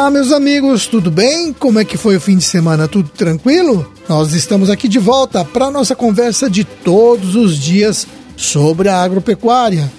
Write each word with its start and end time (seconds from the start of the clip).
Olá, 0.00 0.10
meus 0.10 0.32
amigos, 0.32 0.86
tudo 0.86 1.10
bem? 1.10 1.52
Como 1.52 1.78
é 1.78 1.84
que 1.84 1.98
foi 1.98 2.16
o 2.16 2.20
fim 2.20 2.38
de 2.38 2.44
semana? 2.44 2.88
Tudo 2.88 3.10
tranquilo? 3.10 3.86
Nós 4.08 4.32
estamos 4.32 4.70
aqui 4.70 4.88
de 4.88 4.98
volta 4.98 5.44
para 5.44 5.70
nossa 5.70 5.94
conversa 5.94 6.48
de 6.48 6.64
todos 6.64 7.36
os 7.36 7.58
dias 7.58 8.06
sobre 8.34 8.88
a 8.88 9.02
agropecuária. 9.02 9.92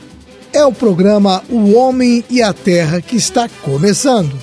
É 0.52 0.66
o 0.66 0.74
programa 0.74 1.44
O 1.48 1.76
Homem 1.76 2.26
e 2.32 2.42
a 2.42 2.52
Terra 2.52 3.00
que 3.00 3.16
está 3.16 3.48
começando. 3.62 4.34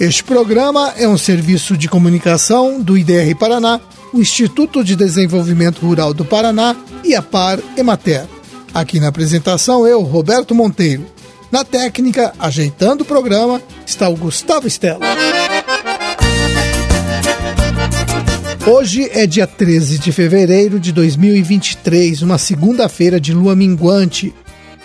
Este 0.00 0.24
programa 0.24 0.94
é 0.96 1.06
um 1.06 1.18
serviço 1.18 1.76
de 1.76 1.90
comunicação 1.90 2.80
do 2.80 2.96
IDR 2.96 3.36
Paraná, 3.38 3.78
o 4.14 4.18
Instituto 4.18 4.82
de 4.82 4.96
Desenvolvimento 4.96 5.80
Rural 5.86 6.14
do 6.14 6.24
Paraná 6.24 6.74
e 7.04 7.14
a 7.14 7.20
Par 7.20 7.58
Emater. 7.76 8.24
Aqui 8.72 8.98
na 8.98 9.08
apresentação 9.08 9.86
eu, 9.86 10.00
Roberto 10.00 10.54
Monteiro. 10.54 11.04
Na 11.52 11.64
técnica, 11.64 12.32
ajeitando 12.38 13.02
o 13.02 13.06
programa, 13.06 13.60
está 13.86 14.08
o 14.08 14.16
Gustavo 14.16 14.66
Stella. 14.66 15.06
Hoje 18.66 19.08
é 19.12 19.26
dia 19.26 19.46
13 19.46 19.98
de 19.98 20.10
fevereiro 20.10 20.80
de 20.80 20.90
2023, 20.92 22.22
uma 22.22 22.36
segunda-feira 22.36 23.20
de 23.20 23.32
lua 23.32 23.54
minguante. 23.54 24.34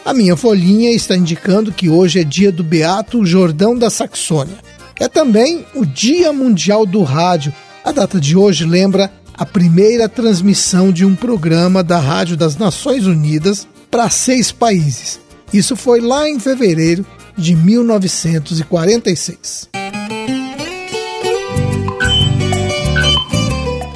A 0.06 0.14
minha 0.14 0.38
folhinha 0.38 0.92
está 0.92 1.18
indicando 1.18 1.72
que 1.72 1.90
hoje 1.90 2.20
é 2.20 2.24
dia 2.24 2.52
do 2.52 2.64
Beato 2.64 3.26
Jordão 3.26 3.76
da 3.76 3.90
Saxônia. 3.90 4.56
É 5.00 5.08
também 5.08 5.66
o 5.74 5.84
Dia 5.84 6.32
Mundial 6.32 6.86
do 6.86 7.02
Rádio. 7.02 7.52
A 7.84 7.92
data 7.92 8.20
de 8.20 8.38
hoje 8.38 8.66
lembra 8.66 9.12
a 9.34 9.46
primeira 9.46 10.08
transmissão 10.08 10.92
de 10.92 11.04
um 11.04 11.16
programa 11.16 11.84
da 11.84 11.98
Rádio 11.98 12.38
das 12.38 12.56
Nações 12.56 13.08
Unidas 13.08 13.68
para 13.90 14.12
seis 14.12 14.52
países. 14.52 15.20
Isso 15.52 15.76
foi 15.76 16.00
lá 16.00 16.30
em 16.30 16.40
fevereiro 16.40 17.04
de 17.38 17.56
1946. 17.56 19.70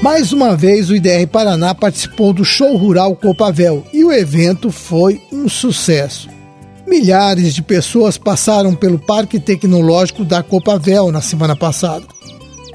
Mais 0.01 0.31
uma 0.31 0.55
vez, 0.55 0.91
o 0.91 0.95
IDR 0.95 1.27
Paraná 1.27 1.73
participou 1.73 2.31
do 2.31 2.45
Show 2.45 2.77
Rural 2.77 3.15
Copavel 3.15 3.83
e 3.91 4.03
o 4.03 4.11
evento 4.11 4.69
foi 4.69 5.19
um 5.31 5.49
sucesso. 5.49 6.29
Milhares 6.85 7.55
de 7.55 7.63
pessoas 7.63 8.15
passaram 8.15 8.75
pelo 8.75 8.99
Parque 8.99 9.39
Tecnológico 9.39 10.23
da 10.23 10.43
Copavel 10.43 11.11
na 11.11 11.21
semana 11.21 11.55
passada. 11.55 12.05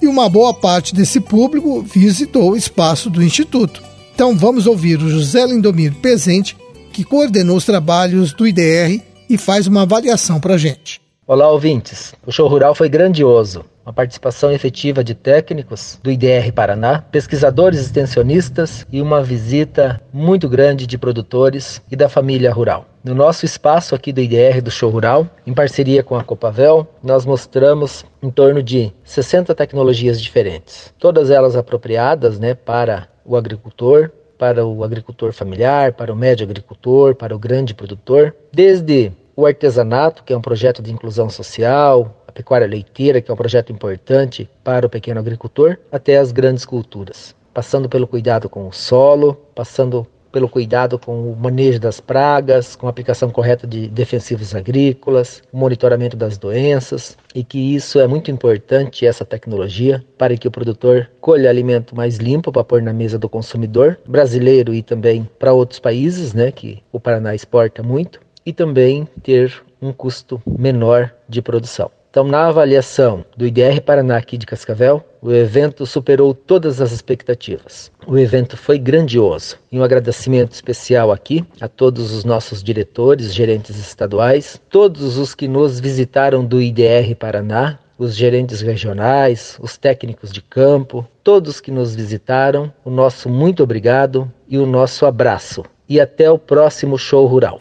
E 0.03 0.08
uma 0.08 0.28
boa 0.28 0.53
parte 0.53 0.92
desse 0.92 1.20
público 1.20 1.83
visitou 1.83 2.50
o 2.50 2.56
espaço 2.56 3.08
do 3.08 3.22
Instituto. 3.22 3.81
Então 4.12 4.36
vamos 4.36 4.66
ouvir 4.66 5.00
o 5.00 5.08
José 5.08 5.47
Lindomiro 5.47 5.94
Pezente 5.94 6.56
que 6.92 7.05
coordenou 7.05 7.56
os 7.56 7.64
trabalhos 7.64 8.33
do 8.33 8.47
IDR 8.47 9.00
e 9.30 9.38
faz 9.38 9.68
uma 9.68 9.82
avaliação 9.82 10.40
para 10.40 10.54
a 10.54 10.58
gente. 10.58 11.00
Olá, 11.24 11.48
ouvintes. 11.48 12.12
O 12.26 12.32
show 12.32 12.48
rural 12.48 12.74
foi 12.74 12.88
grandioso. 12.88 13.64
Uma 13.86 13.92
participação 13.92 14.50
efetiva 14.50 15.04
de 15.04 15.14
técnicos 15.14 16.00
do 16.02 16.10
IDR 16.10 16.52
Paraná, 16.52 17.00
pesquisadores 17.12 17.78
extensionistas 17.78 18.84
e 18.90 19.00
uma 19.00 19.22
visita 19.22 20.00
muito 20.12 20.48
grande 20.48 20.84
de 20.84 20.98
produtores 20.98 21.80
e 21.88 21.94
da 21.94 22.08
família 22.08 22.52
rural. 22.52 22.86
No 23.04 23.14
nosso 23.14 23.46
espaço 23.46 23.94
aqui 23.94 24.12
do 24.12 24.20
IDR 24.20 24.60
do 24.60 24.70
Show 24.70 24.90
Rural, 24.90 25.28
em 25.46 25.54
parceria 25.54 26.02
com 26.02 26.16
a 26.16 26.24
Copavel, 26.24 26.86
nós 27.00 27.24
mostramos 27.24 28.04
em 28.20 28.30
torno 28.30 28.60
de 28.60 28.92
60 29.04 29.54
tecnologias 29.54 30.20
diferentes, 30.20 30.92
todas 30.98 31.30
elas 31.30 31.54
apropriadas 31.54 32.40
né, 32.40 32.54
para 32.54 33.08
o 33.24 33.36
agricultor, 33.36 34.10
para 34.40 34.66
o 34.66 34.82
agricultor 34.82 35.34
familiar, 35.34 35.92
para 35.92 36.10
o 36.10 36.16
médio 36.16 36.44
agricultor, 36.44 37.14
para 37.14 37.36
o 37.36 37.38
grande 37.38 37.74
produtor, 37.74 38.34
desde 38.50 39.12
o 39.41 39.46
artesanato, 39.46 40.22
que 40.22 40.33
é 40.33 40.36
um 40.36 40.42
projeto 40.42 40.83
de 40.83 40.92
inclusão 40.92 41.30
social, 41.30 42.24
a 42.28 42.33
pecuária 42.33 42.66
leiteira, 42.66 43.20
que 43.20 43.30
é 43.30 43.34
um 43.34 43.36
projeto 43.36 43.72
importante 43.72 44.48
para 44.62 44.87
o 44.87 44.91
pequeno 44.91 45.19
agricultor, 45.19 45.78
até 45.91 46.19
as 46.19 46.31
grandes 46.31 46.64
culturas, 46.64 47.34
passando 47.54 47.88
pelo 47.88 48.06
cuidado 48.06 48.48
com 48.48 48.69
o 48.69 48.72
solo, 48.72 49.34
passando 49.54 50.06
pelo 50.31 50.48
cuidado 50.48 50.98
com 50.98 51.32
o 51.32 51.37
manejo 51.37 51.81
das 51.81 52.00
pragas, 52.00 52.76
com 52.76 52.87
a 52.87 52.91
aplicação 52.91 53.31
correta 53.31 53.66
de 53.66 53.88
defensivos 53.88 54.54
agrícolas, 54.54 55.43
o 55.53 55.56
monitoramento 55.56 56.16
das 56.16 56.38
doenças, 56.38 57.16
e 57.34 57.43
que 57.43 57.75
isso 57.75 57.98
é 57.98 58.06
muito 58.06 58.31
importante, 58.31 59.06
essa 59.06 59.25
tecnologia, 59.25 60.04
para 60.16 60.37
que 60.37 60.47
o 60.47 60.50
produtor 60.50 61.10
colha 61.20 61.50
alimento 61.50 61.97
mais 61.97 62.19
limpo 62.19 62.53
para 62.53 62.62
pôr 62.62 62.81
na 62.82 62.93
mesa 62.93 63.19
do 63.19 63.28
consumidor 63.28 63.98
brasileiro 64.06 64.72
e 64.72 64.82
também 64.82 65.28
para 65.38 65.53
outros 65.53 65.81
países, 65.81 66.32
né, 66.32 66.53
que 66.53 66.81
o 66.93 67.00
Paraná 67.00 67.34
exporta 67.34 67.82
muito, 67.82 68.20
e 68.44 68.52
também 68.52 69.06
ter 69.22 69.52
um 69.80 69.92
custo 69.92 70.42
menor 70.46 71.12
de 71.28 71.40
produção. 71.40 71.90
Então, 72.10 72.24
na 72.24 72.48
avaliação 72.48 73.24
do 73.36 73.46
IDR 73.46 73.80
Paraná 73.80 74.16
aqui 74.16 74.36
de 74.36 74.44
Cascavel, 74.44 75.04
o 75.22 75.32
evento 75.32 75.86
superou 75.86 76.34
todas 76.34 76.80
as 76.80 76.90
expectativas. 76.90 77.92
O 78.04 78.18
evento 78.18 78.56
foi 78.56 78.80
grandioso. 78.80 79.56
E 79.70 79.78
um 79.78 79.84
agradecimento 79.84 80.52
especial 80.52 81.12
aqui 81.12 81.44
a 81.60 81.68
todos 81.68 82.12
os 82.12 82.24
nossos 82.24 82.64
diretores, 82.64 83.32
gerentes 83.32 83.78
estaduais, 83.78 84.60
todos 84.68 85.18
os 85.18 85.36
que 85.36 85.46
nos 85.46 85.78
visitaram 85.78 86.44
do 86.44 86.60
IDR 86.60 87.14
Paraná, 87.16 87.78
os 87.96 88.16
gerentes 88.16 88.60
regionais, 88.60 89.56
os 89.60 89.76
técnicos 89.76 90.32
de 90.32 90.42
campo, 90.42 91.06
todos 91.22 91.60
que 91.60 91.70
nos 91.70 91.94
visitaram, 91.94 92.72
o 92.84 92.90
nosso 92.90 93.28
muito 93.28 93.62
obrigado 93.62 94.28
e 94.48 94.58
o 94.58 94.66
nosso 94.66 95.06
abraço. 95.06 95.62
E 95.88 96.00
até 96.00 96.28
o 96.28 96.38
próximo 96.38 96.98
show 96.98 97.24
rural. 97.26 97.60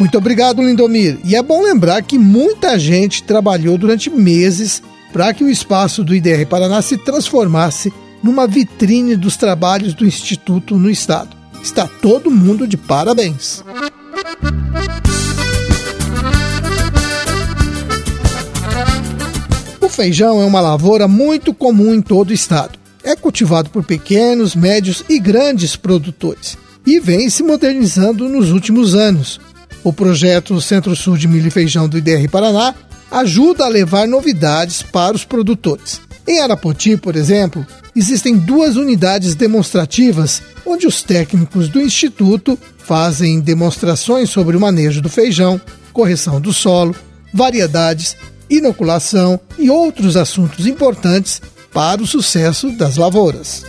Muito 0.00 0.16
obrigado, 0.16 0.62
Lindomir. 0.62 1.18
E 1.22 1.36
é 1.36 1.42
bom 1.42 1.62
lembrar 1.62 2.02
que 2.02 2.18
muita 2.18 2.78
gente 2.78 3.22
trabalhou 3.22 3.76
durante 3.76 4.08
meses 4.08 4.82
para 5.12 5.34
que 5.34 5.44
o 5.44 5.50
espaço 5.50 6.02
do 6.02 6.14
IDR 6.14 6.46
Paraná 6.46 6.80
se 6.80 6.96
transformasse 6.96 7.92
numa 8.22 8.46
vitrine 8.46 9.14
dos 9.14 9.36
trabalhos 9.36 9.92
do 9.92 10.06
Instituto 10.06 10.78
no 10.78 10.88
Estado. 10.88 11.36
Está 11.62 11.86
todo 11.86 12.30
mundo 12.30 12.66
de 12.66 12.78
parabéns. 12.78 13.62
O 19.82 19.88
feijão 19.90 20.40
é 20.40 20.46
uma 20.46 20.62
lavoura 20.62 21.06
muito 21.06 21.52
comum 21.52 21.92
em 21.92 22.00
todo 22.00 22.30
o 22.30 22.34
estado. 22.34 22.78
É 23.04 23.14
cultivado 23.14 23.68
por 23.68 23.84
pequenos, 23.84 24.56
médios 24.56 25.04
e 25.10 25.18
grandes 25.18 25.76
produtores 25.76 26.56
e 26.86 26.98
vem 26.98 27.28
se 27.28 27.42
modernizando 27.42 28.26
nos 28.28 28.50
últimos 28.50 28.94
anos 28.94 29.38
o 29.82 29.92
projeto 29.92 30.60
Centro-Sul 30.60 31.16
de 31.16 31.26
Milho 31.28 31.48
e 31.48 31.50
Feijão 31.50 31.88
do 31.88 31.98
IDR 31.98 32.28
Paraná 32.30 32.74
ajuda 33.10 33.64
a 33.64 33.68
levar 33.68 34.06
novidades 34.06 34.82
para 34.82 35.16
os 35.16 35.24
produtores. 35.24 36.00
Em 36.26 36.40
Arapoti, 36.40 36.96
por 36.96 37.16
exemplo, 37.16 37.66
existem 37.96 38.36
duas 38.36 38.76
unidades 38.76 39.34
demonstrativas 39.34 40.42
onde 40.64 40.86
os 40.86 41.02
técnicos 41.02 41.68
do 41.68 41.80
Instituto 41.80 42.58
fazem 42.78 43.40
demonstrações 43.40 44.30
sobre 44.30 44.56
o 44.56 44.60
manejo 44.60 45.00
do 45.00 45.08
feijão, 45.08 45.60
correção 45.92 46.40
do 46.40 46.52
solo, 46.52 46.94
variedades, 47.32 48.16
inoculação 48.48 49.40
e 49.58 49.70
outros 49.70 50.16
assuntos 50.16 50.66
importantes 50.66 51.40
para 51.72 52.02
o 52.02 52.06
sucesso 52.06 52.70
das 52.72 52.96
lavouras. 52.96 53.64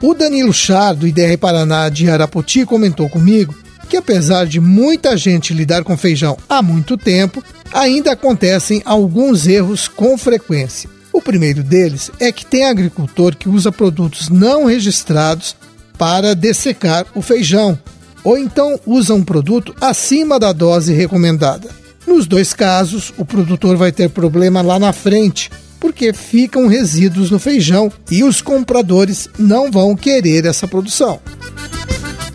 O 0.00 0.14
Danilo 0.14 0.52
Char, 0.52 0.94
do 0.94 1.06
IDR 1.06 1.36
Paraná 1.38 1.88
de 1.88 2.08
Arapoti, 2.08 2.64
comentou 2.64 3.08
comigo 3.08 3.54
que 3.96 4.12
apesar 4.12 4.46
de 4.46 4.60
muita 4.60 5.16
gente 5.16 5.54
lidar 5.54 5.82
com 5.82 5.96
feijão 5.96 6.36
há 6.48 6.60
muito 6.60 6.98
tempo, 6.98 7.42
ainda 7.72 8.12
acontecem 8.12 8.82
alguns 8.84 9.46
erros 9.46 9.88
com 9.88 10.18
frequência. 10.18 10.90
O 11.12 11.22
primeiro 11.22 11.62
deles 11.62 12.10
é 12.20 12.30
que 12.30 12.44
tem 12.44 12.66
agricultor 12.66 13.34
que 13.34 13.48
usa 13.48 13.72
produtos 13.72 14.28
não 14.28 14.66
registrados 14.66 15.56
para 15.96 16.34
dessecar 16.34 17.06
o 17.14 17.22
feijão, 17.22 17.78
ou 18.22 18.36
então 18.36 18.78
usa 18.84 19.14
um 19.14 19.24
produto 19.24 19.74
acima 19.80 20.38
da 20.38 20.52
dose 20.52 20.92
recomendada. 20.92 21.70
Nos 22.06 22.26
dois 22.26 22.52
casos, 22.52 23.14
o 23.16 23.24
produtor 23.24 23.78
vai 23.78 23.92
ter 23.92 24.10
problema 24.10 24.60
lá 24.60 24.78
na 24.78 24.92
frente, 24.92 25.50
porque 25.80 26.12
ficam 26.12 26.66
resíduos 26.66 27.30
no 27.30 27.38
feijão 27.38 27.90
e 28.10 28.22
os 28.22 28.42
compradores 28.42 29.26
não 29.38 29.70
vão 29.70 29.96
querer 29.96 30.44
essa 30.44 30.68
produção. 30.68 31.18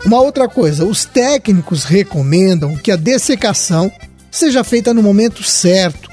Uma 0.04 0.20
outra 0.20 0.48
coisa, 0.48 0.84
os 0.84 1.04
técnicos 1.04 1.84
recomendam 1.84 2.76
que 2.76 2.90
a 2.90 2.96
dessecação 2.96 3.90
seja 4.30 4.64
feita 4.64 4.92
no 4.92 5.02
momento 5.02 5.44
certo. 5.44 6.10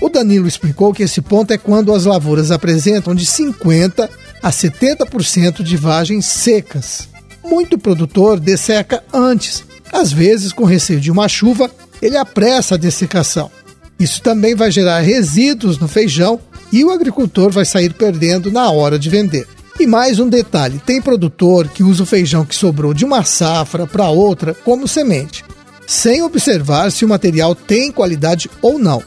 O 0.00 0.08
Danilo 0.08 0.46
explicou 0.46 0.92
que 0.92 1.02
esse 1.02 1.20
ponto 1.20 1.52
é 1.52 1.58
quando 1.58 1.92
as 1.92 2.04
lavouras 2.04 2.50
apresentam 2.50 3.14
de 3.14 3.26
50 3.26 4.08
a 4.42 4.50
70% 4.50 5.62
de 5.62 5.76
vagens 5.76 6.26
secas. 6.26 7.08
Muito 7.44 7.78
produtor 7.78 8.38
desseca 8.38 9.02
antes, 9.12 9.64
às 9.92 10.12
vezes 10.12 10.52
com 10.52 10.64
receio 10.64 11.00
de 11.00 11.10
uma 11.10 11.28
chuva, 11.28 11.70
ele 12.00 12.16
apressa 12.16 12.74
a 12.74 12.78
dessecação. 12.78 13.50
Isso 13.98 14.22
também 14.22 14.54
vai 14.54 14.70
gerar 14.70 15.00
resíduos 15.00 15.78
no 15.78 15.86
feijão 15.88 16.40
e 16.72 16.84
o 16.84 16.90
agricultor 16.90 17.50
vai 17.50 17.64
sair 17.64 17.92
perdendo 17.92 18.50
na 18.50 18.70
hora 18.70 18.98
de 18.98 19.10
vender. 19.10 19.46
E 19.78 19.86
mais 19.86 20.18
um 20.18 20.28
detalhe: 20.28 20.80
tem 20.84 21.00
produtor 21.00 21.68
que 21.68 21.82
usa 21.82 22.02
o 22.02 22.06
feijão 22.06 22.44
que 22.44 22.54
sobrou 22.54 22.92
de 22.92 23.04
uma 23.04 23.24
safra 23.24 23.86
para 23.86 24.08
outra 24.08 24.54
como 24.54 24.86
semente, 24.86 25.44
sem 25.86 26.22
observar 26.22 26.90
se 26.92 27.04
o 27.04 27.08
material 27.08 27.54
tem 27.54 27.90
qualidade 27.90 28.50
ou 28.60 28.78
não. 28.78 29.02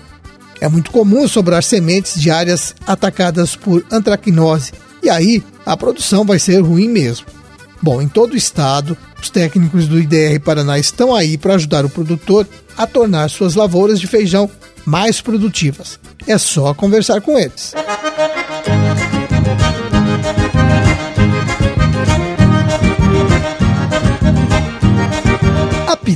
É 0.60 0.68
muito 0.68 0.92
comum 0.92 1.28
sobrar 1.28 1.64
sementes 1.64 2.20
de 2.20 2.32
áreas 2.32 2.74
atacadas 2.88 3.56
por 3.56 3.86
antracnose, 3.92 4.72
e 5.04 5.10
aí 5.10 5.44
a 5.66 5.76
produção 5.76 6.26
vai 6.26 6.40
ser 6.40 6.60
ruim 6.60 6.88
mesmo. 6.88 7.28
Bom, 7.82 8.02
em 8.02 8.08
todo 8.08 8.34
o 8.34 8.38
estado, 8.38 8.98
os 9.22 9.30
técnicos 9.30 9.88
do 9.88 10.00
IDR 10.00 10.40
Paraná 10.44 10.80
estão 10.80 11.14
aí 11.14 11.38
para 11.38 11.56
ajudar 11.56 11.86
o 11.86 11.90
produtor 11.90 12.48
a 12.78 12.88
tornar 12.88 13.30
suas 13.30 13.54
lavouras 13.54 14.00
de 14.00 14.08
feijão 14.08 14.50
mais 14.86 15.22
produtivas. 15.22 16.00
É 16.28 16.38
só 16.38 16.74
conversar 16.74 17.22
com 17.22 17.38
eles. 17.38 17.74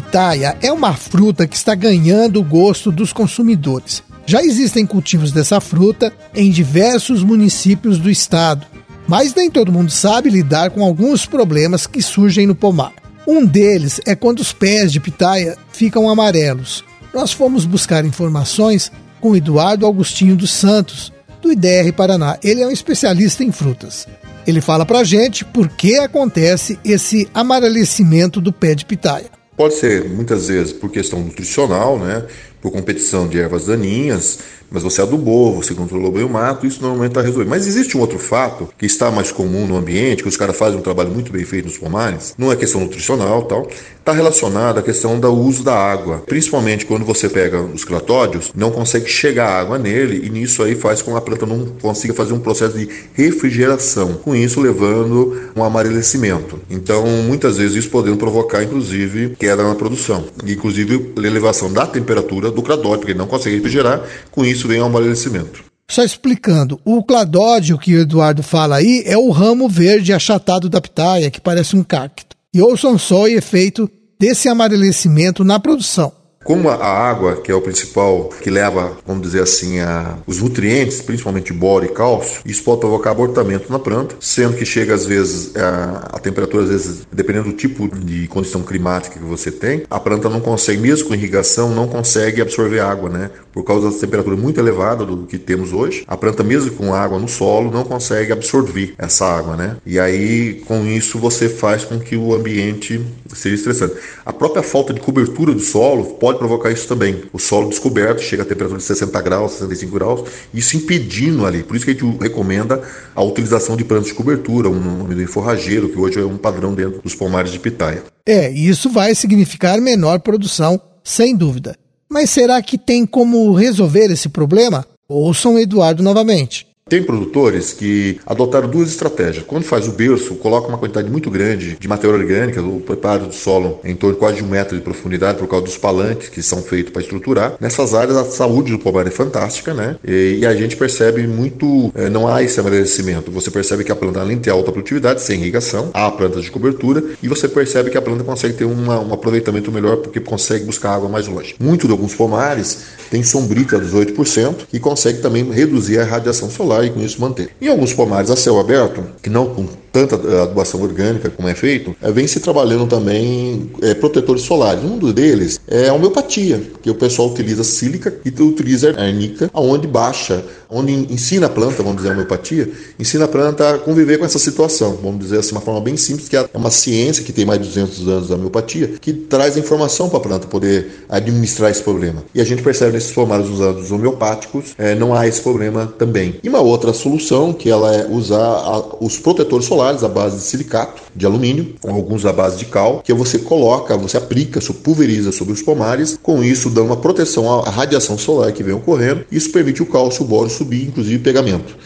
Pitaia 0.09 0.57
é 0.59 0.71
uma 0.71 0.95
fruta 0.95 1.45
que 1.45 1.55
está 1.55 1.75
ganhando 1.75 2.39
o 2.39 2.43
gosto 2.43 2.91
dos 2.91 3.13
consumidores. 3.13 4.01
Já 4.25 4.41
existem 4.41 4.83
cultivos 4.83 5.31
dessa 5.31 5.61
fruta 5.61 6.11
em 6.33 6.49
diversos 6.49 7.23
municípios 7.23 7.99
do 7.99 8.09
estado, 8.09 8.65
mas 9.07 9.35
nem 9.35 9.51
todo 9.51 9.71
mundo 9.71 9.91
sabe 9.91 10.31
lidar 10.31 10.71
com 10.71 10.83
alguns 10.83 11.27
problemas 11.27 11.85
que 11.85 12.01
surgem 12.01 12.47
no 12.47 12.55
pomar. 12.55 12.91
Um 13.27 13.45
deles 13.45 14.01
é 14.03 14.15
quando 14.15 14.39
os 14.39 14.51
pés 14.51 14.91
de 14.91 14.99
pitaia 14.99 15.55
ficam 15.71 16.09
amarelos. 16.09 16.83
Nós 17.13 17.31
fomos 17.31 17.65
buscar 17.65 18.03
informações 18.03 18.91
com 19.21 19.35
Eduardo 19.35 19.85
Augustinho 19.85 20.35
dos 20.35 20.49
Santos, 20.49 21.13
do 21.39 21.51
IDR 21.51 21.93
Paraná. 21.95 22.35
Ele 22.43 22.63
é 22.63 22.67
um 22.67 22.71
especialista 22.71 23.43
em 23.43 23.51
frutas. 23.51 24.07
Ele 24.47 24.59
fala 24.59 24.87
pra 24.87 25.03
gente 25.03 25.45
por 25.45 25.67
que 25.67 25.99
acontece 25.99 26.79
esse 26.83 27.29
amarelecimento 27.31 28.41
do 28.41 28.51
pé 28.51 28.73
de 28.73 28.85
pitaia. 28.85 29.38
Pode 29.59 29.73
ser 29.73 30.05
muitas 30.05 30.47
vezes 30.47 30.71
por 30.71 30.89
questão 30.89 31.19
nutricional, 31.19 31.99
né? 31.99 32.25
por 32.61 32.71
competição 32.71 33.27
de 33.27 33.41
ervas 33.41 33.65
daninhas, 33.65 34.39
mas 34.69 34.83
você 34.83 35.01
adubou, 35.01 35.55
você 35.55 35.73
controlou 35.73 36.11
bem 36.11 36.23
o 36.23 36.29
mato, 36.29 36.65
isso 36.65 36.81
normalmente 36.81 37.11
está 37.11 37.21
resolvido. 37.21 37.49
Mas 37.49 37.67
existe 37.67 37.97
um 37.97 38.01
outro 38.01 38.19
fato 38.19 38.69
que 38.77 38.85
está 38.85 39.11
mais 39.11 39.31
comum 39.31 39.65
no 39.65 39.77
ambiente, 39.77 40.23
que 40.23 40.29
os 40.29 40.37
caras 40.37 40.57
fazem 40.57 40.79
um 40.79 40.81
trabalho 40.81 41.09
muito 41.09 41.31
bem 41.31 41.43
feito 41.43 41.65
nos 41.65 41.77
pomares, 41.77 42.33
não 42.37 42.51
é 42.51 42.55
questão 42.55 42.81
nutricional 42.81 43.43
tal, 43.43 43.67
está 44.09 44.11
relacionado 44.11 44.79
à 44.79 44.81
questão 44.81 45.19
do 45.19 45.31
uso 45.31 45.63
da 45.63 45.75
água. 45.75 46.23
Principalmente 46.25 46.85
quando 46.85 47.05
você 47.05 47.29
pega 47.29 47.61
os 47.61 47.83
clatódios, 47.83 48.51
não 48.55 48.71
consegue 48.71 49.07
chegar 49.07 49.47
água 49.47 49.77
nele 49.77 50.25
e 50.25 50.29
nisso 50.29 50.63
aí 50.63 50.75
faz 50.75 51.01
com 51.01 51.11
que 51.11 51.17
a 51.17 51.21
planta 51.21 51.45
não 51.45 51.67
consiga 51.81 52.13
fazer 52.13 52.33
um 52.33 52.39
processo 52.39 52.77
de 52.77 52.89
refrigeração, 53.13 54.13
com 54.15 54.35
isso 54.35 54.59
levando 54.59 55.51
um 55.55 55.63
amarelecimento. 55.63 56.59
Então, 56.69 57.05
muitas 57.05 57.57
vezes 57.57 57.75
isso 57.77 57.89
podendo 57.89 58.17
provocar, 58.17 58.63
inclusive, 58.63 59.35
queda 59.37 59.63
na 59.63 59.75
produção, 59.75 60.25
inclusive 60.45 61.13
elevação 61.17 61.71
da 61.71 61.85
temperatura 61.85 62.49
do 62.49 62.61
cladódio, 62.61 62.99
porque 62.99 63.11
ele 63.11 63.19
não 63.19 63.27
consegue 63.27 63.57
refrigerar, 63.57 64.03
com 64.31 64.43
isso 64.43 64.58
vem 64.67 64.81
o 64.81 64.85
amadurecimento. 64.85 65.63
Só 65.89 66.03
explicando, 66.03 66.79
o 66.85 67.03
cladódio 67.03 67.77
que 67.77 67.95
o 67.95 68.01
Eduardo 68.01 68.43
fala 68.43 68.75
aí 68.75 69.03
é 69.07 69.17
o 69.17 69.31
ramo 69.31 69.67
verde 69.67 70.13
achatado 70.13 70.69
da 70.69 70.79
pitaia, 70.79 71.31
que 71.31 71.41
parece 71.41 71.75
um 71.75 71.83
cacto. 71.83 72.35
E 72.53 72.61
ouçam 72.61 72.97
só 72.97 73.23
o 73.23 73.27
efeito 73.27 73.89
desse 74.19 74.47
amarelecimento 74.47 75.43
na 75.43 75.59
produção. 75.59 76.11
Como 76.49 76.67
a 76.67 76.77
água, 76.83 77.35
que 77.35 77.51
é 77.51 77.53
o 77.53 77.61
principal 77.61 78.27
que 78.41 78.49
leva, 78.49 78.97
vamos 79.05 79.21
dizer 79.21 79.43
assim, 79.43 79.81
a, 79.81 80.17
os 80.25 80.41
nutrientes, 80.41 80.99
principalmente 80.99 81.53
boro 81.53 81.85
e 81.85 81.89
cálcio, 81.89 82.41
isso 82.43 82.63
pode 82.63 82.79
provocar 82.79 83.11
abortamento 83.11 83.71
na 83.71 83.77
planta, 83.77 84.15
sendo 84.19 84.57
que 84.57 84.65
chega 84.65 84.95
às 84.95 85.05
vezes 85.05 85.55
a, 85.55 86.09
a 86.13 86.17
temperatura, 86.19 86.63
às 86.63 86.69
vezes, 86.69 87.07
dependendo 87.11 87.49
do 87.49 87.53
tipo 87.53 87.87
de 87.87 88.27
condição 88.29 88.63
climática 88.63 89.19
que 89.19 89.23
você 89.23 89.51
tem, 89.51 89.83
a 89.91 89.99
planta 89.99 90.27
não 90.27 90.39
consegue, 90.39 90.81
mesmo 90.81 91.09
com 91.09 91.13
irrigação, 91.13 91.69
não 91.69 91.87
consegue 91.87 92.41
absorver 92.41 92.79
água, 92.79 93.11
né? 93.11 93.29
Por 93.53 93.63
causa 93.63 93.91
da 93.91 93.95
temperatura 93.95 94.35
muito 94.35 94.59
elevada 94.59 95.05
do 95.05 95.27
que 95.27 95.37
temos 95.37 95.71
hoje, 95.71 96.03
a 96.07 96.17
planta, 96.17 96.43
mesmo 96.43 96.71
com 96.71 96.95
água 96.95 97.19
no 97.19 97.27
solo, 97.27 97.69
não 97.69 97.83
consegue 97.83 98.31
absorver 98.31 98.95
essa 98.97 99.23
água, 99.23 99.55
né? 99.55 99.77
E 99.85 99.99
aí, 99.99 100.63
com 100.65 100.83
isso, 100.87 101.19
você 101.19 101.47
faz 101.47 101.85
com 101.85 101.99
que 101.99 102.17
o 102.17 102.33
ambiente 102.33 102.99
seja 103.35 103.53
estressante. 103.53 103.93
A 104.25 104.33
própria 104.33 104.63
falta 104.63 104.95
de 104.95 104.99
cobertura 104.99 105.53
do 105.53 105.59
solo 105.59 106.15
pode 106.15 106.38
provocar 106.39 106.71
isso 106.71 106.87
também. 106.87 107.23
O 107.31 107.37
solo 107.37 107.69
descoberto 107.69 108.21
chega 108.21 108.43
a 108.43 108.45
temperatura 108.45 108.79
de 108.79 108.85
60 108.85 109.21
graus, 109.21 109.51
65 109.53 109.93
graus, 109.93 110.29
isso 110.53 110.75
impedindo 110.77 111.45
ali. 111.45 111.61
Por 111.61 111.75
isso 111.75 111.85
que 111.85 111.91
a 111.91 111.93
gente 111.93 112.17
recomenda 112.19 112.81
a 113.13 113.21
utilização 113.21 113.77
de 113.77 113.83
plantas 113.83 114.07
de 114.07 114.13
cobertura, 114.13 114.69
um 114.69 115.01
amendoim 115.01 115.27
forrageiro, 115.27 115.89
que 115.89 115.99
hoje 115.99 116.19
é 116.19 116.25
um 116.25 116.37
padrão 116.37 116.73
dentro 116.73 117.01
dos 117.01 117.13
pomares 117.13 117.51
de 117.51 117.59
pitaia. 117.59 118.03
É, 118.25 118.49
isso 118.49 118.89
vai 118.89 119.13
significar 119.13 119.79
menor 119.79 120.19
produção, 120.19 120.81
sem 121.03 121.35
dúvida. 121.35 121.75
Mas 122.09 122.29
será 122.31 122.61
que 122.61 122.77
tem 122.77 123.05
como 123.05 123.53
resolver 123.53 124.11
esse 124.11 124.29
problema? 124.29 124.85
Ouçam 125.07 125.59
Eduardo 125.59 126.01
novamente. 126.01 126.68
Tem 126.89 127.03
produtores 127.03 127.71
que 127.71 128.19
adotaram 128.25 128.67
duas 128.67 128.89
estratégias. 128.89 129.45
Quando 129.45 129.63
faz 129.63 129.87
o 129.87 129.91
berço, 129.91 130.35
coloca 130.35 130.67
uma 130.67 130.77
quantidade 130.77 131.09
muito 131.09 131.29
grande 131.29 131.77
de 131.79 131.87
matéria 131.87 132.15
orgânica, 132.15 132.61
o 132.61 132.81
preparo 132.81 133.27
do 133.27 133.33
solo 133.33 133.79
em 133.83 133.95
torno 133.95 134.15
de 134.15 134.19
quase 134.19 134.37
de 134.37 134.43
um 134.43 134.47
metro 134.47 134.75
de 134.75 134.83
profundidade 134.83 135.37
por 135.37 135.47
causa 135.47 135.65
dos 135.65 135.77
palanques 135.77 136.29
que 136.29 136.41
são 136.41 136.63
feitos 136.63 136.91
para 136.91 137.01
estruturar. 137.01 137.53
Nessas 137.59 137.93
áreas 137.93 138.17
a 138.17 138.25
saúde 138.25 138.71
do 138.71 138.79
pomar 138.79 139.05
é 139.05 139.11
fantástica, 139.11 139.73
né? 139.73 139.97
E, 140.03 140.39
e 140.41 140.45
a 140.45 140.55
gente 140.55 140.75
percebe 140.75 141.27
muito, 141.27 141.91
é, 141.93 142.09
não 142.09 142.27
há 142.27 142.41
esse 142.41 142.59
amadurecimento. 142.59 143.31
Você 143.31 143.51
percebe 143.51 143.83
que 143.83 143.91
a 143.91 143.95
planta 143.95 144.19
além 144.19 144.37
de 144.37 144.43
ter 144.43 144.49
alta 144.49 144.71
produtividade, 144.71 145.21
sem 145.21 145.39
irrigação, 145.39 145.91
há 145.93 146.09
plantas 146.09 146.43
de 146.43 146.51
cobertura 146.51 147.03
e 147.21 147.27
você 147.27 147.47
percebe 147.47 147.91
que 147.91 147.97
a 147.97 148.01
planta 148.01 148.23
consegue 148.23 148.55
ter 148.55 148.65
uma, 148.65 148.99
um 148.99 149.13
aproveitamento 149.13 149.71
melhor 149.71 149.97
porque 149.97 150.19
consegue 150.19 150.65
buscar 150.65 150.95
água 150.95 151.07
mais 151.07 151.27
longe. 151.27 151.55
Muito 151.59 151.85
de 151.85 151.91
alguns 151.91 152.15
pomares 152.15 152.79
tem 153.11 153.23
sombrita 153.23 153.77
a 153.77 153.79
18% 153.79 154.55
e 154.73 154.79
consegue 154.79 155.19
também 155.19 155.49
reduzir 155.51 155.99
a 155.99 156.03
radiação 156.03 156.49
solar 156.49 156.78
e 156.83 156.89
com 156.89 157.01
isso 157.01 157.21
manter. 157.21 157.49
Em 157.61 157.67
alguns 157.67 157.93
pomares 157.93 158.29
a 158.29 158.35
céu 158.35 158.59
aberto, 158.59 159.03
que 159.21 159.29
não 159.29 159.53
com 159.89 160.05
tanta 160.05 160.15
eh, 160.15 160.41
adubação 160.41 160.81
orgânica 160.81 161.29
como 161.29 161.47
é 161.47 161.55
feito, 161.55 161.95
é, 162.01 162.11
vem 162.11 162.27
se 162.27 162.39
trabalhando 162.39 162.87
também 162.87 163.71
é, 163.81 163.93
protetores 163.93 164.43
solares. 164.43 164.83
Um 164.83 164.97
deles 165.11 165.59
é 165.67 165.89
a 165.89 165.93
homeopatia, 165.93 166.61
que 166.81 166.89
o 166.89 166.95
pessoal 166.95 167.29
utiliza 167.29 167.63
sílica 167.63 168.15
e 168.23 168.29
utiliza 168.41 168.91
arnica, 168.97 169.49
aonde 169.53 169.87
baixa, 169.87 170.43
onde 170.69 170.93
ensina 170.93 171.47
a 171.47 171.49
planta, 171.49 171.81
vamos 171.81 171.97
dizer, 171.97 172.09
a 172.09 172.13
homeopatia, 172.13 172.69
ensina 172.99 173.25
a 173.25 173.27
planta 173.27 173.75
a 173.75 173.77
conviver 173.79 174.17
com 174.17 174.25
essa 174.25 174.39
situação, 174.39 174.97
vamos 175.01 175.19
dizer 175.19 175.39
assim, 175.39 175.51
uma 175.53 175.61
forma 175.61 175.81
bem 175.81 175.97
simples, 175.97 176.29
que 176.29 176.37
é 176.37 176.47
uma 176.53 176.69
ciência 176.69 177.23
que 177.23 177.33
tem 177.33 177.45
mais 177.45 177.59
de 177.59 177.67
200 177.67 178.07
anos 178.07 178.27
da 178.29 178.35
homeopatia, 178.35 178.93
que 179.01 179.11
traz 179.11 179.55
a 179.55 179.59
informação 179.59 180.09
para 180.09 180.19
a 180.19 180.21
planta 180.21 180.47
poder 180.47 181.05
administrar 181.09 181.71
esse 181.71 181.81
problema. 181.81 182.23
E 182.33 182.41
a 182.41 182.45
gente 182.45 182.61
percebe 182.61 182.93
nesses 182.93 183.11
pomares 183.11 183.47
usados 183.47 183.91
homeopáticos, 183.91 184.75
é, 184.77 184.93
não 184.93 185.13
há 185.13 185.27
esse 185.27 185.41
problema 185.41 185.91
também. 185.97 186.35
E 186.43 186.49
uma 186.49 186.59
outra 186.59 186.93
solução, 186.93 187.53
que 187.53 187.69
ela 187.69 187.93
é 187.95 188.07
usar 188.07 188.37
a, 188.37 188.83
os 188.99 189.17
protetores 189.17 189.65
solares 189.65 189.78
solares 189.79 190.03
à 190.03 190.09
base 190.09 190.35
de 190.37 190.43
silicato 190.43 191.01
de 191.15 191.25
alumínio, 191.25 191.75
alguns 191.87 192.25
à 192.25 192.33
base 192.33 192.57
de 192.57 192.65
cal, 192.65 193.01
que 193.01 193.13
você 193.13 193.39
coloca, 193.39 193.95
você 193.95 194.17
aplica, 194.17 194.59
você 194.59 194.73
pulveriza 194.73 195.31
sobre 195.31 195.53
os 195.53 195.61
pomares, 195.61 196.19
com 196.21 196.43
isso 196.43 196.69
dando 196.69 196.87
uma 196.87 196.97
proteção 196.97 197.61
à 197.61 197.69
radiação 197.69 198.17
solar 198.17 198.51
que 198.51 198.61
vem 198.61 198.73
ocorrendo. 198.73 199.23
Isso 199.31 199.51
permite 199.51 199.81
o 199.81 199.85
cálcio, 199.85 200.23
o 200.23 200.27
boro 200.27 200.49
subir, 200.49 200.87
inclusive 200.87 201.19
pegamento. 201.19 201.77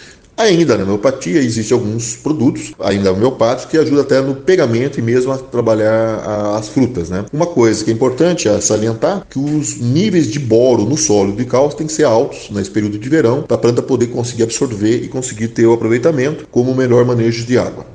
Ainda 0.44 0.78
na 0.78 0.84
homeopatia 0.84 1.40
existem 1.40 1.74
alguns 1.74 2.18
produtos, 2.18 2.74
ainda 2.78 3.14
homeopáticos, 3.14 3.72
que 3.72 3.78
ajudam 3.78 4.02
até 4.02 4.20
no 4.20 4.36
pegamento 4.36 5.00
e 5.00 5.02
mesmo 5.02 5.32
a 5.32 5.38
trabalhar 5.38 6.18
as 6.58 6.68
frutas. 6.68 7.10
Né? 7.10 7.24
Uma 7.32 7.46
coisa 7.46 7.82
que 7.82 7.90
é 7.90 7.94
importante 7.94 8.50
é 8.50 8.60
salientar 8.60 9.26
que 9.30 9.40
os 9.40 9.78
níveis 9.80 10.30
de 10.30 10.40
boro 10.40 10.84
no 10.84 10.98
solo 10.98 11.32
de 11.34 11.46
cálcio 11.46 11.78
têm 11.78 11.88
que 11.88 11.94
ser 11.94 12.04
altos 12.04 12.50
nesse 12.50 12.70
período 12.70 13.00
de 13.00 13.08
verão 13.08 13.44
para 13.44 13.56
a 13.56 13.60
planta 13.60 13.82
poder 13.82 14.08
conseguir 14.08 14.44
absorver 14.44 15.02
e 15.02 15.08
conseguir 15.08 15.48
ter 15.48 15.66
o 15.66 15.72
aproveitamento 15.72 16.46
como 16.52 16.72
o 16.72 16.76
melhor 16.76 17.06
manejo 17.06 17.46
de 17.46 17.58
água. 17.58 17.86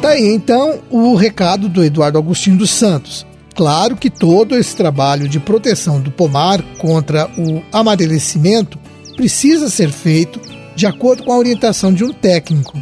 Tá 0.00 0.10
aí 0.10 0.32
então 0.32 0.78
o 0.90 1.16
recado 1.16 1.68
do 1.68 1.82
Eduardo 1.82 2.18
Agostinho 2.18 2.56
dos 2.56 2.70
Santos. 2.70 3.26
Claro 3.56 3.96
que 3.96 4.08
todo 4.08 4.56
esse 4.56 4.76
trabalho 4.76 5.28
de 5.28 5.40
proteção 5.40 6.00
do 6.00 6.12
pomar 6.12 6.62
contra 6.78 7.28
o 7.36 7.60
amadurecimento 7.72 8.78
precisa 9.16 9.68
ser 9.68 9.90
feito 9.90 10.40
de 10.74 10.86
acordo 10.86 11.24
com 11.24 11.32
a 11.32 11.38
orientação 11.38 11.92
de 11.92 12.04
um 12.04 12.12
técnico. 12.12 12.78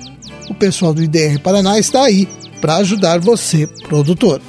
O 0.48 0.54
pessoal 0.54 0.92
do 0.92 1.02
IDR 1.02 1.38
Paraná 1.40 1.78
está 1.78 2.02
aí 2.04 2.28
para 2.60 2.76
ajudar 2.76 3.20
você, 3.20 3.66
produtor. 3.88 4.40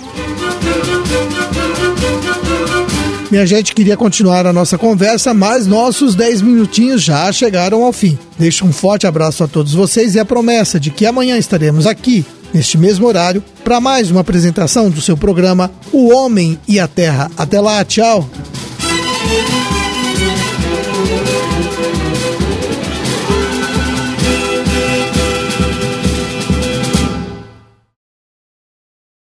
Minha 3.31 3.47
gente 3.47 3.73
queria 3.73 3.95
continuar 3.95 4.45
a 4.45 4.51
nossa 4.51 4.77
conversa, 4.77 5.33
mas 5.33 5.65
nossos 5.65 6.15
10 6.15 6.41
minutinhos 6.41 7.01
já 7.01 7.31
chegaram 7.31 7.81
ao 7.81 7.93
fim. 7.93 8.19
Deixo 8.37 8.65
um 8.65 8.73
forte 8.73 9.07
abraço 9.07 9.41
a 9.41 9.47
todos 9.47 9.73
vocês 9.73 10.15
e 10.15 10.19
a 10.19 10.25
promessa 10.25 10.77
de 10.77 10.91
que 10.91 11.05
amanhã 11.05 11.37
estaremos 11.37 11.87
aqui, 11.87 12.25
neste 12.53 12.77
mesmo 12.77 13.07
horário, 13.07 13.41
para 13.63 13.79
mais 13.79 14.11
uma 14.11 14.19
apresentação 14.19 14.89
do 14.89 14.99
seu 14.99 15.15
programa 15.15 15.71
O 15.93 16.13
Homem 16.13 16.59
e 16.67 16.77
a 16.77 16.89
Terra. 16.89 17.31
Até 17.37 17.61
lá, 17.61 17.85
tchau! 17.85 18.29